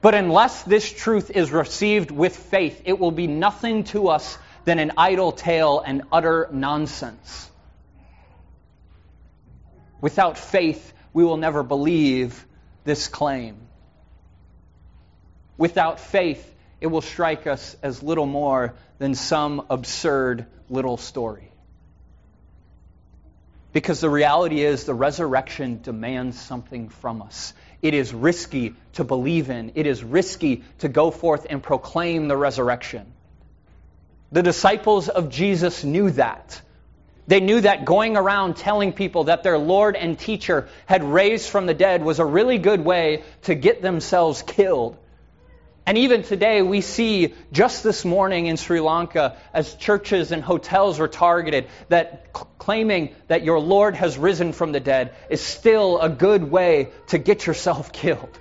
But 0.00 0.14
unless 0.14 0.62
this 0.62 0.90
truth 0.90 1.30
is 1.30 1.50
received 1.50 2.10
with 2.10 2.36
faith, 2.36 2.82
it 2.84 2.98
will 2.98 3.10
be 3.10 3.26
nothing 3.26 3.84
to 3.84 4.08
us 4.08 4.38
than 4.64 4.78
an 4.78 4.92
idle 4.96 5.32
tale 5.32 5.82
and 5.84 6.02
utter 6.10 6.48
nonsense. 6.52 7.50
Without 10.00 10.38
faith, 10.38 10.92
we 11.12 11.24
will 11.24 11.36
never 11.36 11.62
believe 11.62 12.44
this 12.84 13.08
claim. 13.08 13.56
Without 15.56 16.00
faith, 16.00 16.54
it 16.80 16.88
will 16.88 17.00
strike 17.00 17.46
us 17.46 17.76
as 17.82 18.02
little 18.02 18.26
more 18.26 18.74
than 18.98 19.14
some 19.14 19.66
absurd 19.70 20.46
little 20.68 20.96
story. 20.96 21.50
Because 23.72 24.00
the 24.00 24.10
reality 24.10 24.62
is, 24.62 24.84
the 24.84 24.94
resurrection 24.94 25.80
demands 25.82 26.40
something 26.40 26.88
from 26.88 27.20
us. 27.20 27.52
It 27.82 27.92
is 27.92 28.12
risky 28.14 28.74
to 28.94 29.04
believe 29.04 29.50
in, 29.50 29.72
it 29.74 29.86
is 29.86 30.02
risky 30.02 30.64
to 30.78 30.88
go 30.88 31.10
forth 31.10 31.46
and 31.48 31.62
proclaim 31.62 32.28
the 32.28 32.36
resurrection. 32.36 33.12
The 34.32 34.42
disciples 34.42 35.08
of 35.08 35.28
Jesus 35.30 35.84
knew 35.84 36.10
that. 36.12 36.60
They 37.26 37.40
knew 37.40 37.60
that 37.60 37.84
going 37.84 38.16
around 38.16 38.56
telling 38.56 38.92
people 38.92 39.24
that 39.24 39.42
their 39.42 39.58
Lord 39.58 39.96
and 39.96 40.18
teacher 40.18 40.68
had 40.86 41.02
raised 41.02 41.48
from 41.48 41.66
the 41.66 41.74
dead 41.74 42.04
was 42.04 42.18
a 42.18 42.24
really 42.24 42.58
good 42.58 42.84
way 42.84 43.24
to 43.42 43.54
get 43.54 43.82
themselves 43.82 44.42
killed. 44.42 44.96
And 45.88 45.98
even 45.98 46.24
today, 46.24 46.62
we 46.62 46.80
see 46.80 47.34
just 47.52 47.84
this 47.84 48.04
morning 48.04 48.46
in 48.46 48.56
Sri 48.56 48.80
Lanka, 48.80 49.36
as 49.54 49.74
churches 49.74 50.32
and 50.32 50.42
hotels 50.42 50.98
were 50.98 51.06
targeted, 51.06 51.68
that 51.88 52.32
claiming 52.58 53.14
that 53.28 53.44
your 53.44 53.60
Lord 53.60 53.94
has 53.94 54.18
risen 54.18 54.52
from 54.52 54.72
the 54.72 54.80
dead 54.80 55.14
is 55.30 55.40
still 55.40 56.00
a 56.00 56.08
good 56.08 56.50
way 56.50 56.90
to 57.08 57.18
get 57.18 57.46
yourself 57.46 57.92
killed. 58.02 58.36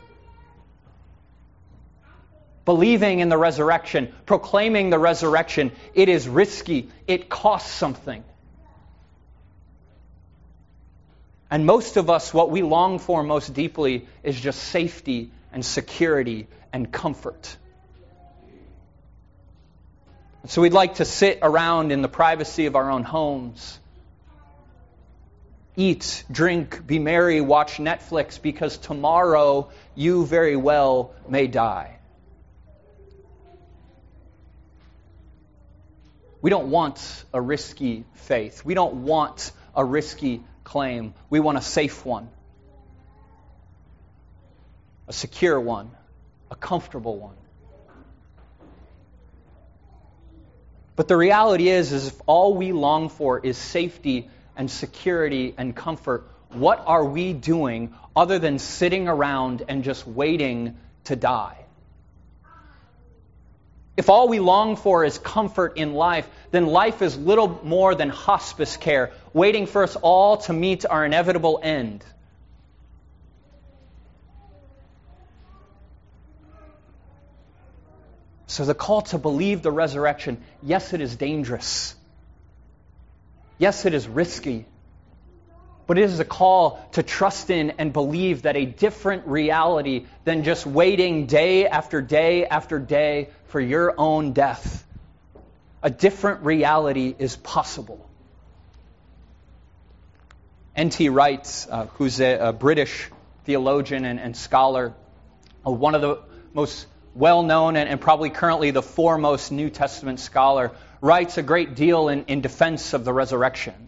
Believing 2.66 3.20
in 3.20 3.30
the 3.30 3.38
resurrection, 3.38 4.12
proclaiming 4.26 4.90
the 4.90 4.98
resurrection, 4.98 5.72
it 5.94 6.10
is 6.10 6.28
risky, 6.28 6.90
it 7.06 7.30
costs 7.30 7.70
something. 7.70 8.24
And 11.50 11.66
most 11.66 11.98
of 11.98 12.10
us, 12.10 12.34
what 12.34 12.50
we 12.50 12.64
long 12.64 13.00
for 13.00 13.24
most 13.24 13.54
deeply 13.54 14.08
is 14.24 14.40
just 14.40 14.62
safety 14.62 15.32
and 15.52 15.64
security 15.64 16.48
and 16.74 16.92
comfort. 16.92 17.56
So 20.48 20.62
we'd 20.62 20.74
like 20.74 20.96
to 20.96 21.06
sit 21.06 21.40
around 21.42 21.92
in 21.92 22.02
the 22.02 22.08
privacy 22.08 22.66
of 22.68 22.76
our 22.76 22.92
own 22.92 23.04
homes, 23.04 23.80
eat, 25.76 26.24
drink, 26.32 26.86
be 26.86 27.00
merry, 27.00 27.42
watch 27.42 27.78
Netflix, 27.78 28.40
because 28.42 28.78
tomorrow 28.78 29.70
you 29.96 30.26
very 30.26 30.56
well 30.56 31.14
may 31.28 31.48
die. 31.48 31.98
We 36.42 36.52
don't 36.52 36.70
want 36.70 37.26
a 37.34 37.42
risky 37.42 38.06
faith. 38.14 38.64
We 38.64 38.76
don't 38.76 39.04
want 39.04 39.52
a 39.76 39.84
risky 39.84 40.44
claim. 40.66 41.14
We 41.30 41.40
want 41.40 41.58
a 41.58 41.62
safe 41.62 42.06
one, 42.06 42.28
a 45.08 45.14
secure 45.14 45.58
one, 45.58 45.92
a 46.52 46.56
comfortable 46.56 47.18
one. 47.18 47.36
But 50.98 51.08
the 51.08 51.18
reality 51.18 51.70
is, 51.70 51.92
is 51.92 52.08
if 52.08 52.22
all 52.26 52.54
we 52.54 52.72
long 52.72 53.10
for 53.10 53.40
is 53.40 53.58
safety 53.58 54.30
and 54.58 54.70
security 54.70 55.54
and 55.58 55.76
comfort, 55.76 56.28
what 56.50 56.84
are 56.86 57.04
we 57.04 57.34
doing 57.34 57.94
other 58.16 58.40
than 58.40 58.60
sitting 58.60 59.08
around 59.08 59.64
and 59.68 59.84
just 59.84 60.08
waiting 60.08 60.78
to 61.06 61.16
die? 61.16 61.65
If 63.98 64.10
all 64.10 64.28
we 64.28 64.40
long 64.40 64.76
for 64.76 65.06
is 65.06 65.18
comfort 65.18 65.78
in 65.78 65.94
life, 65.94 66.28
then 66.52 66.68
life 66.68 67.02
is 67.02 67.18
little 67.18 67.62
more 67.64 67.96
than 67.96 68.10
hospice 68.10 68.76
care, 68.76 69.12
waiting 69.34 69.68
for 69.68 69.84
us 69.84 69.96
all 69.96 70.38
to 70.38 70.54
meet 70.54 70.86
our 70.86 71.06
inevitable 71.06 71.60
end. 71.64 72.04
So, 78.48 78.66
the 78.66 78.74
call 78.76 79.02
to 79.04 79.18
believe 79.18 79.62
the 79.62 79.72
resurrection 79.72 80.44
yes, 80.62 80.94
it 80.94 81.02
is 81.02 81.16
dangerous. 81.16 81.96
Yes, 83.58 83.86
it 83.86 83.94
is 83.94 84.08
risky. 84.08 84.66
But 85.88 86.00
it 86.00 86.04
is 86.04 86.20
a 86.20 86.26
call 86.26 86.84
to 86.94 87.04
trust 87.04 87.50
in 87.50 87.72
and 87.78 87.94
believe 87.94 88.44
that 88.44 88.56
a 88.56 88.66
different 88.66 89.28
reality 89.28 90.06
than 90.24 90.44
just 90.44 90.66
waiting 90.66 91.28
day 91.28 91.68
after 91.68 92.02
day 92.02 92.46
after 92.46 92.80
day 92.80 93.30
for 93.48 93.60
your 93.60 93.94
own 93.98 94.34
death, 94.34 94.86
a 95.84 95.90
different 95.90 96.44
reality 96.44 97.14
is 97.18 97.36
possible. 97.36 98.10
N.T. 100.76 101.10
Wright, 101.10 101.68
uh, 101.70 101.86
who's 101.94 102.20
a, 102.20 102.50
a, 102.50 102.54
British 102.54 103.10
theologian 103.46 104.04
and, 104.04 104.20
and 104.20 104.36
scholar, 104.36 104.94
uh, 105.66 105.72
one 105.72 105.96
of 105.96 106.02
the 106.02 106.20
most 106.54 106.88
well 107.14 107.44
known 107.44 107.78
and, 107.78 107.88
and, 107.88 108.02
probably 108.02 108.30
currently 108.30 108.72
the 108.72 108.82
foremost 108.82 109.54
New 109.54 109.70
Testament 109.70 110.20
scholar, 110.20 110.72
writes 111.00 111.38
a 111.38 111.44
great 111.44 111.76
deal 111.76 112.10
in, 112.10 112.26
in 112.26 112.42
defense 112.42 112.94
of 112.94 113.06
the 113.06 113.14
resurrection. 113.14 113.85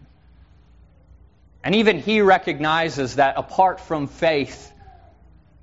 And 1.62 1.74
even 1.74 1.98
he 1.98 2.20
recognizes 2.20 3.16
that 3.16 3.36
apart 3.36 3.80
from 3.80 4.06
faith, 4.06 4.72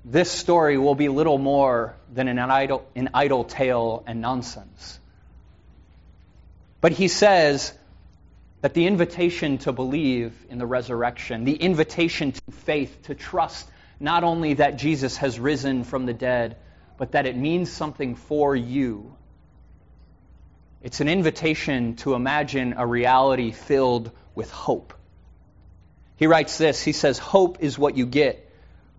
this 0.04 0.30
story 0.30 0.78
will 0.78 0.94
be 0.94 1.08
little 1.08 1.38
more 1.38 1.96
than 2.12 2.28
an 2.28 2.38
idle, 2.38 2.86
an 2.94 3.10
idle 3.14 3.44
tale 3.44 4.04
and 4.06 4.20
nonsense. 4.20 5.00
But 6.80 6.92
he 6.92 7.08
says 7.08 7.72
that 8.60 8.74
the 8.74 8.86
invitation 8.86 9.58
to 9.58 9.72
believe 9.72 10.32
in 10.48 10.58
the 10.58 10.66
resurrection, 10.66 11.44
the 11.44 11.56
invitation 11.56 12.32
to 12.32 12.52
faith, 12.52 13.02
to 13.04 13.14
trust 13.14 13.68
not 13.98 14.22
only 14.22 14.54
that 14.54 14.76
Jesus 14.76 15.16
has 15.18 15.40
risen 15.40 15.84
from 15.84 16.06
the 16.06 16.12
dead, 16.12 16.56
but 16.98 17.12
that 17.12 17.26
it 17.26 17.36
means 17.36 17.70
something 17.70 18.14
for 18.14 18.54
you. 18.54 19.14
It's 20.82 21.00
an 21.00 21.08
invitation 21.08 21.96
to 21.96 22.14
imagine 22.14 22.74
a 22.76 22.86
reality 22.86 23.50
filled 23.50 24.10
with 24.34 24.50
hope. 24.50 24.94
He 26.16 26.26
writes 26.26 26.58
this 26.58 26.82
He 26.82 26.92
says, 26.92 27.18
Hope 27.18 27.58
is 27.60 27.78
what 27.78 27.96
you 27.96 28.06
get 28.06 28.42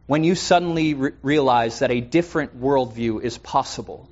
when 0.05 0.23
you 0.23 0.35
suddenly 0.35 0.93
re- 0.93 1.11
realize 1.21 1.79
that 1.79 1.91
a 1.91 1.99
different 1.99 2.59
worldview 2.59 3.21
is 3.21 3.37
possible. 3.37 4.09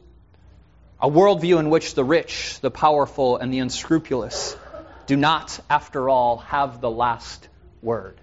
A 1.00 1.10
worldview 1.10 1.60
in 1.60 1.70
which 1.70 1.94
the 1.94 2.04
rich, 2.04 2.60
the 2.62 2.72
powerful, 2.72 3.38
and 3.38 3.54
the 3.54 3.60
unscrupulous 3.60 4.58
do 5.06 5.16
not, 5.16 5.60
after 5.70 6.10
all, 6.10 6.38
have 6.38 6.82
the 6.82 6.90
last 6.90 7.48
word. 7.82 8.20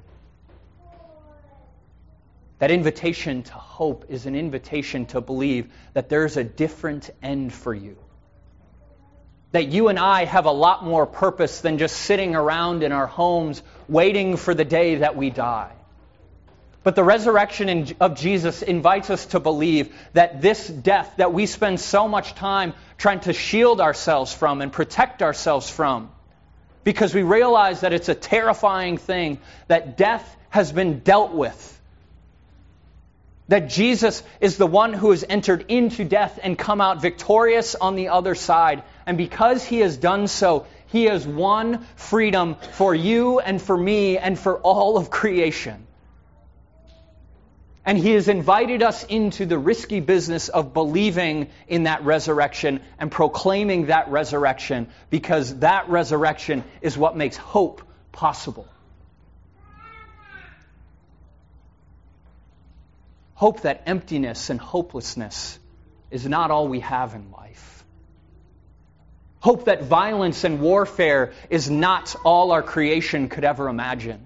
That 2.59 2.71
invitation 2.71 3.43
to 3.45 3.53
hope 3.53 4.07
is 4.09 4.27
an 4.27 4.35
invitation 4.35 5.07
to 5.07 5.21
believe 5.21 5.73
that 5.95 6.09
there's 6.09 6.37
a 6.37 6.45
different 6.45 7.11
end 7.23 7.53
for 7.53 7.75
you 7.75 7.97
that 9.53 9.69
you 9.69 9.89
and 9.89 9.99
I 9.99 10.25
have 10.25 10.47
a 10.47 10.51
lot 10.51 10.85
more 10.85 11.07
purpose 11.07 11.61
than 11.61 11.79
just 11.79 11.97
sitting 11.97 12.35
around 12.35 12.83
in 12.83 12.93
our 12.93 13.07
homes 13.07 13.63
waiting 13.89 14.37
for 14.37 14.55
the 14.55 14.65
day 14.65 14.97
that 14.97 15.17
we 15.17 15.31
die. 15.31 15.73
But 16.85 16.97
the 16.97 17.05
resurrection 17.05 17.95
of 18.01 18.19
Jesus 18.19 18.63
invites 18.63 19.09
us 19.09 19.27
to 19.27 19.41
believe 19.41 19.95
that 20.15 20.43
this 20.43 20.67
death 20.67 21.15
that 21.19 21.33
we 21.33 21.47
spend 21.47 21.79
so 21.79 22.09
much 22.09 22.35
time 22.35 22.75
trying 22.99 23.21
to 23.21 23.33
shield 23.33 23.81
ourselves 23.81 24.35
from 24.35 24.61
and 24.63 24.73
protect 24.73 25.23
ourselves 25.23 25.71
from, 25.71 26.11
because 26.83 27.15
we 27.15 27.23
realize 27.23 27.83
that 27.83 27.93
it's 27.93 28.09
a 28.09 28.17
terrifying 28.17 28.97
thing, 28.97 29.39
that 29.69 29.97
death 29.97 30.37
has 30.51 30.73
been 30.73 31.01
dealt 31.01 31.33
with. 31.33 31.69
That 33.47 33.69
Jesus 33.69 34.23
is 34.41 34.57
the 34.57 34.67
one 34.67 34.93
who 34.93 35.11
has 35.11 35.25
entered 35.29 35.67
into 35.69 36.05
death 36.05 36.41
and 36.43 36.59
come 36.59 36.81
out 36.81 37.03
victorious 37.03 37.75
on 37.75 37.95
the 37.95 38.09
other 38.09 38.35
side. 38.35 38.83
And 39.07 39.19
because 39.19 39.65
he 39.65 39.81
has 39.81 39.97
done 39.97 40.29
so, 40.29 40.67
he 40.87 41.05
has 41.05 41.27
won 41.27 41.85
freedom 41.97 42.57
for 42.73 42.95
you 42.95 43.41
and 43.41 43.61
for 43.61 43.77
me 43.77 44.19
and 44.19 44.39
for 44.39 44.59
all 44.59 44.97
of 44.97 45.11
creation. 45.11 45.87
And 47.85 47.99
he 47.99 48.13
has 48.13 48.29
invited 48.29 48.83
us 48.83 49.03
into 49.05 49.45
the 49.45 49.59
risky 49.59 49.99
business 49.99 50.49
of 50.49 50.73
believing 50.73 51.49
in 51.67 51.85
that 51.85 52.05
resurrection 52.05 52.81
and 52.99 53.11
proclaiming 53.11 53.87
that 53.87 54.09
resurrection 54.09 54.89
because 55.11 55.59
that 55.59 55.89
resurrection 55.89 56.63
is 56.81 56.97
what 56.97 57.17
makes 57.17 57.37
hope 57.37 57.83
possible. 58.13 58.69
Hope 63.35 63.63
that 63.63 63.83
emptiness 63.87 64.51
and 64.51 64.61
hopelessness 64.61 65.59
is 66.13 66.25
not 66.25 66.53
all 66.53 66.69
we 66.69 66.79
have 66.79 67.15
in 67.15 67.33
life. 67.33 67.82
Hope 69.43 69.65
that 69.65 69.83
violence 69.83 70.45
and 70.45 70.61
warfare 70.61 71.33
is 71.51 71.69
not 71.69 72.15
all 72.25 72.53
our 72.53 72.63
creation 72.63 73.29
could 73.29 73.43
ever 73.43 73.69
imagine. 73.69 74.25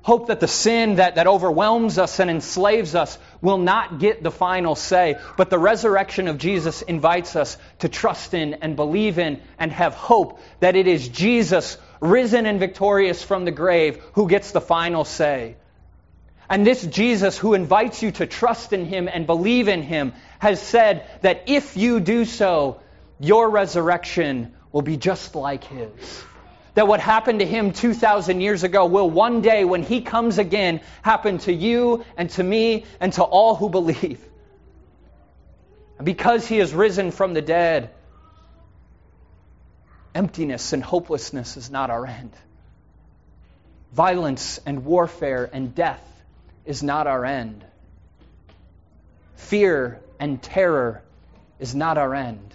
Hope 0.00 0.28
that 0.28 0.40
the 0.40 0.48
sin 0.48 0.94
that, 0.94 1.16
that 1.16 1.26
overwhelms 1.26 1.98
us 1.98 2.20
and 2.20 2.30
enslaves 2.30 2.94
us 2.94 3.18
will 3.42 3.58
not 3.58 3.98
get 3.98 4.22
the 4.22 4.30
final 4.30 4.74
say, 4.74 5.16
but 5.36 5.50
the 5.50 5.58
resurrection 5.58 6.26
of 6.26 6.38
Jesus 6.38 6.80
invites 6.80 7.36
us 7.36 7.58
to 7.80 7.90
trust 7.90 8.32
in 8.32 8.54
and 8.54 8.76
believe 8.76 9.18
in 9.18 9.42
and 9.58 9.70
have 9.72 9.92
hope 9.92 10.40
that 10.60 10.74
it 10.74 10.86
is 10.86 11.06
Jesus, 11.06 11.76
risen 12.00 12.46
and 12.46 12.58
victorious 12.58 13.22
from 13.22 13.44
the 13.44 13.50
grave, 13.50 14.02
who 14.14 14.26
gets 14.26 14.52
the 14.52 14.60
final 14.62 15.04
say 15.04 15.56
And 16.48 16.66
this 16.66 16.82
Jesus 16.82 17.36
who 17.36 17.52
invites 17.52 18.02
you 18.02 18.10
to 18.12 18.26
trust 18.26 18.72
in 18.72 18.86
him 18.86 19.06
and 19.06 19.26
believe 19.26 19.68
in 19.68 19.82
him 19.82 20.14
has 20.38 20.62
said 20.62 21.06
that 21.20 21.42
if 21.46 21.76
you 21.76 22.00
do 22.00 22.24
so, 22.24 22.80
your 23.22 23.48
resurrection 23.48 24.52
will 24.72 24.82
be 24.82 24.96
just 24.96 25.34
like 25.36 25.62
his. 25.64 26.24
That 26.74 26.88
what 26.88 27.00
happened 27.00 27.38
to 27.38 27.46
him 27.46 27.72
2,000 27.72 28.40
years 28.40 28.64
ago 28.64 28.86
will 28.86 29.08
one 29.08 29.42
day, 29.42 29.64
when 29.64 29.82
he 29.82 30.00
comes 30.00 30.38
again, 30.38 30.80
happen 31.02 31.38
to 31.38 31.52
you 31.52 32.04
and 32.16 32.30
to 32.30 32.42
me 32.42 32.84
and 32.98 33.12
to 33.12 33.22
all 33.22 33.54
who 33.54 33.68
believe. 33.68 34.20
And 35.98 36.04
because 36.04 36.46
he 36.46 36.58
has 36.58 36.74
risen 36.74 37.12
from 37.12 37.32
the 37.32 37.42
dead, 37.42 37.90
emptiness 40.14 40.72
and 40.72 40.82
hopelessness 40.82 41.56
is 41.56 41.70
not 41.70 41.90
our 41.90 42.06
end. 42.06 42.32
Violence 43.92 44.58
and 44.66 44.84
warfare 44.84 45.48
and 45.52 45.74
death 45.74 46.02
is 46.64 46.82
not 46.82 47.06
our 47.06 47.24
end. 47.24 47.64
Fear 49.36 50.00
and 50.18 50.42
terror 50.42 51.02
is 51.60 51.74
not 51.74 51.98
our 51.98 52.14
end. 52.14 52.52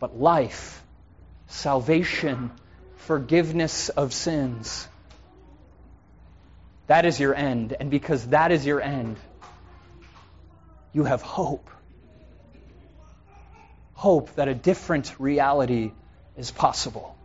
But 0.00 0.18
life, 0.18 0.82
salvation, 1.46 2.50
forgiveness 2.96 3.90
of 3.90 4.12
sins. 4.12 4.88
That 6.88 7.06
is 7.06 7.20
your 7.20 7.34
end. 7.34 7.76
And 7.78 7.90
because 7.90 8.26
that 8.28 8.50
is 8.50 8.66
your 8.66 8.80
end, 8.80 9.16
you 10.92 11.04
have 11.04 11.22
hope. 11.22 11.70
Hope 13.94 14.34
that 14.34 14.48
a 14.48 14.54
different 14.54 15.14
reality 15.20 15.92
is 16.36 16.50
possible. 16.50 17.16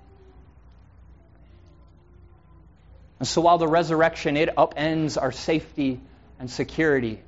And 3.20 3.28
so 3.28 3.42
while 3.42 3.58
the 3.58 3.68
resurrection, 3.68 4.36
it 4.36 4.56
upends 4.56 5.20
our 5.20 5.32
safety 5.32 6.02
and 6.38 6.52
security, 6.52 7.22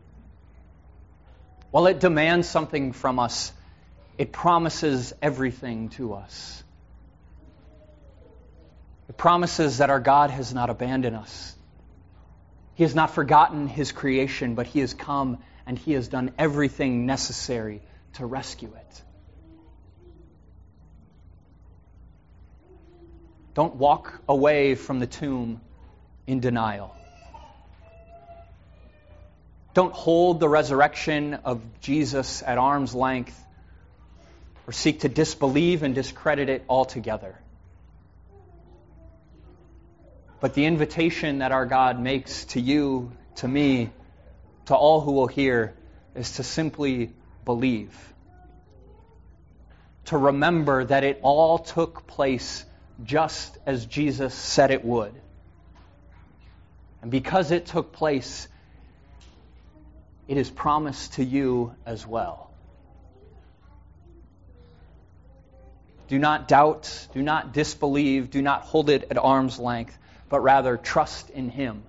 while 1.71 1.87
it 1.87 1.99
demands 1.99 2.47
something 2.49 2.91
from 2.91 3.19
us, 3.19 3.53
it 4.17 4.31
promises 4.31 5.13
everything 5.21 5.89
to 5.89 6.13
us. 6.15 6.63
It 9.09 9.17
promises 9.17 9.77
that 9.77 9.89
our 9.89 9.99
God 9.99 10.31
has 10.31 10.53
not 10.53 10.69
abandoned 10.69 11.15
us. 11.15 11.55
He 12.75 12.83
has 12.83 12.93
not 12.93 13.11
forgotten 13.11 13.67
his 13.67 13.91
creation, 13.91 14.55
but 14.55 14.67
he 14.67 14.79
has 14.79 14.93
come 14.93 15.37
and 15.65 15.77
he 15.77 15.93
has 15.93 16.07
done 16.07 16.31
everything 16.37 17.05
necessary 17.05 17.81
to 18.13 18.25
rescue 18.25 18.73
it. 18.75 19.03
Don't 23.53 23.75
walk 23.75 24.21
away 24.29 24.75
from 24.75 24.99
the 24.99 25.07
tomb 25.07 25.61
in 26.27 26.39
denial. 26.39 26.95
Don't 29.73 29.93
hold 29.93 30.39
the 30.39 30.49
resurrection 30.49 31.35
of 31.45 31.61
Jesus 31.81 32.43
at 32.43 32.57
arm's 32.57 32.93
length 32.93 33.46
or 34.67 34.73
seek 34.73 34.99
to 34.99 35.09
disbelieve 35.09 35.81
and 35.81 35.95
discredit 35.95 36.49
it 36.49 36.65
altogether. 36.67 37.39
But 40.41 40.53
the 40.53 40.65
invitation 40.65 41.39
that 41.39 41.51
our 41.51 41.65
God 41.65 41.99
makes 41.99 42.45
to 42.45 42.59
you, 42.59 43.11
to 43.37 43.47
me, 43.47 43.89
to 44.65 44.75
all 44.75 45.01
who 45.01 45.13
will 45.13 45.27
hear, 45.27 45.73
is 46.13 46.33
to 46.33 46.43
simply 46.43 47.13
believe. 47.45 47.95
To 50.05 50.17
remember 50.17 50.83
that 50.85 51.03
it 51.03 51.19
all 51.23 51.57
took 51.57 52.05
place 52.05 52.65
just 53.03 53.57
as 53.65 53.85
Jesus 53.85 54.33
said 54.33 54.71
it 54.71 54.83
would. 54.83 55.13
And 57.01 57.09
because 57.09 57.51
it 57.51 57.67
took 57.67 57.93
place, 57.93 58.47
it 60.27 60.37
is 60.37 60.49
promised 60.49 61.13
to 61.13 61.23
you 61.23 61.73
as 61.85 62.05
well. 62.05 62.46
Do 66.07 66.17
not 66.17 66.47
doubt, 66.47 67.07
do 67.13 67.21
not 67.21 67.53
disbelieve, 67.53 68.29
do 68.29 68.41
not 68.41 68.61
hold 68.61 68.89
it 68.89 69.07
at 69.09 69.17
arm's 69.17 69.59
length, 69.59 69.97
but 70.29 70.39
rather 70.39 70.77
trust 70.77 71.29
in 71.29 71.49
Him. 71.49 71.83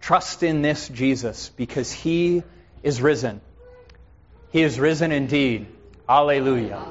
Trust 0.00 0.42
in 0.42 0.62
this 0.62 0.88
Jesus 0.88 1.50
because 1.50 1.92
He 1.92 2.42
is 2.82 3.00
risen. 3.00 3.40
He 4.50 4.62
is 4.62 4.78
risen 4.80 5.12
indeed. 5.12 5.66
Alleluia. 6.08 6.82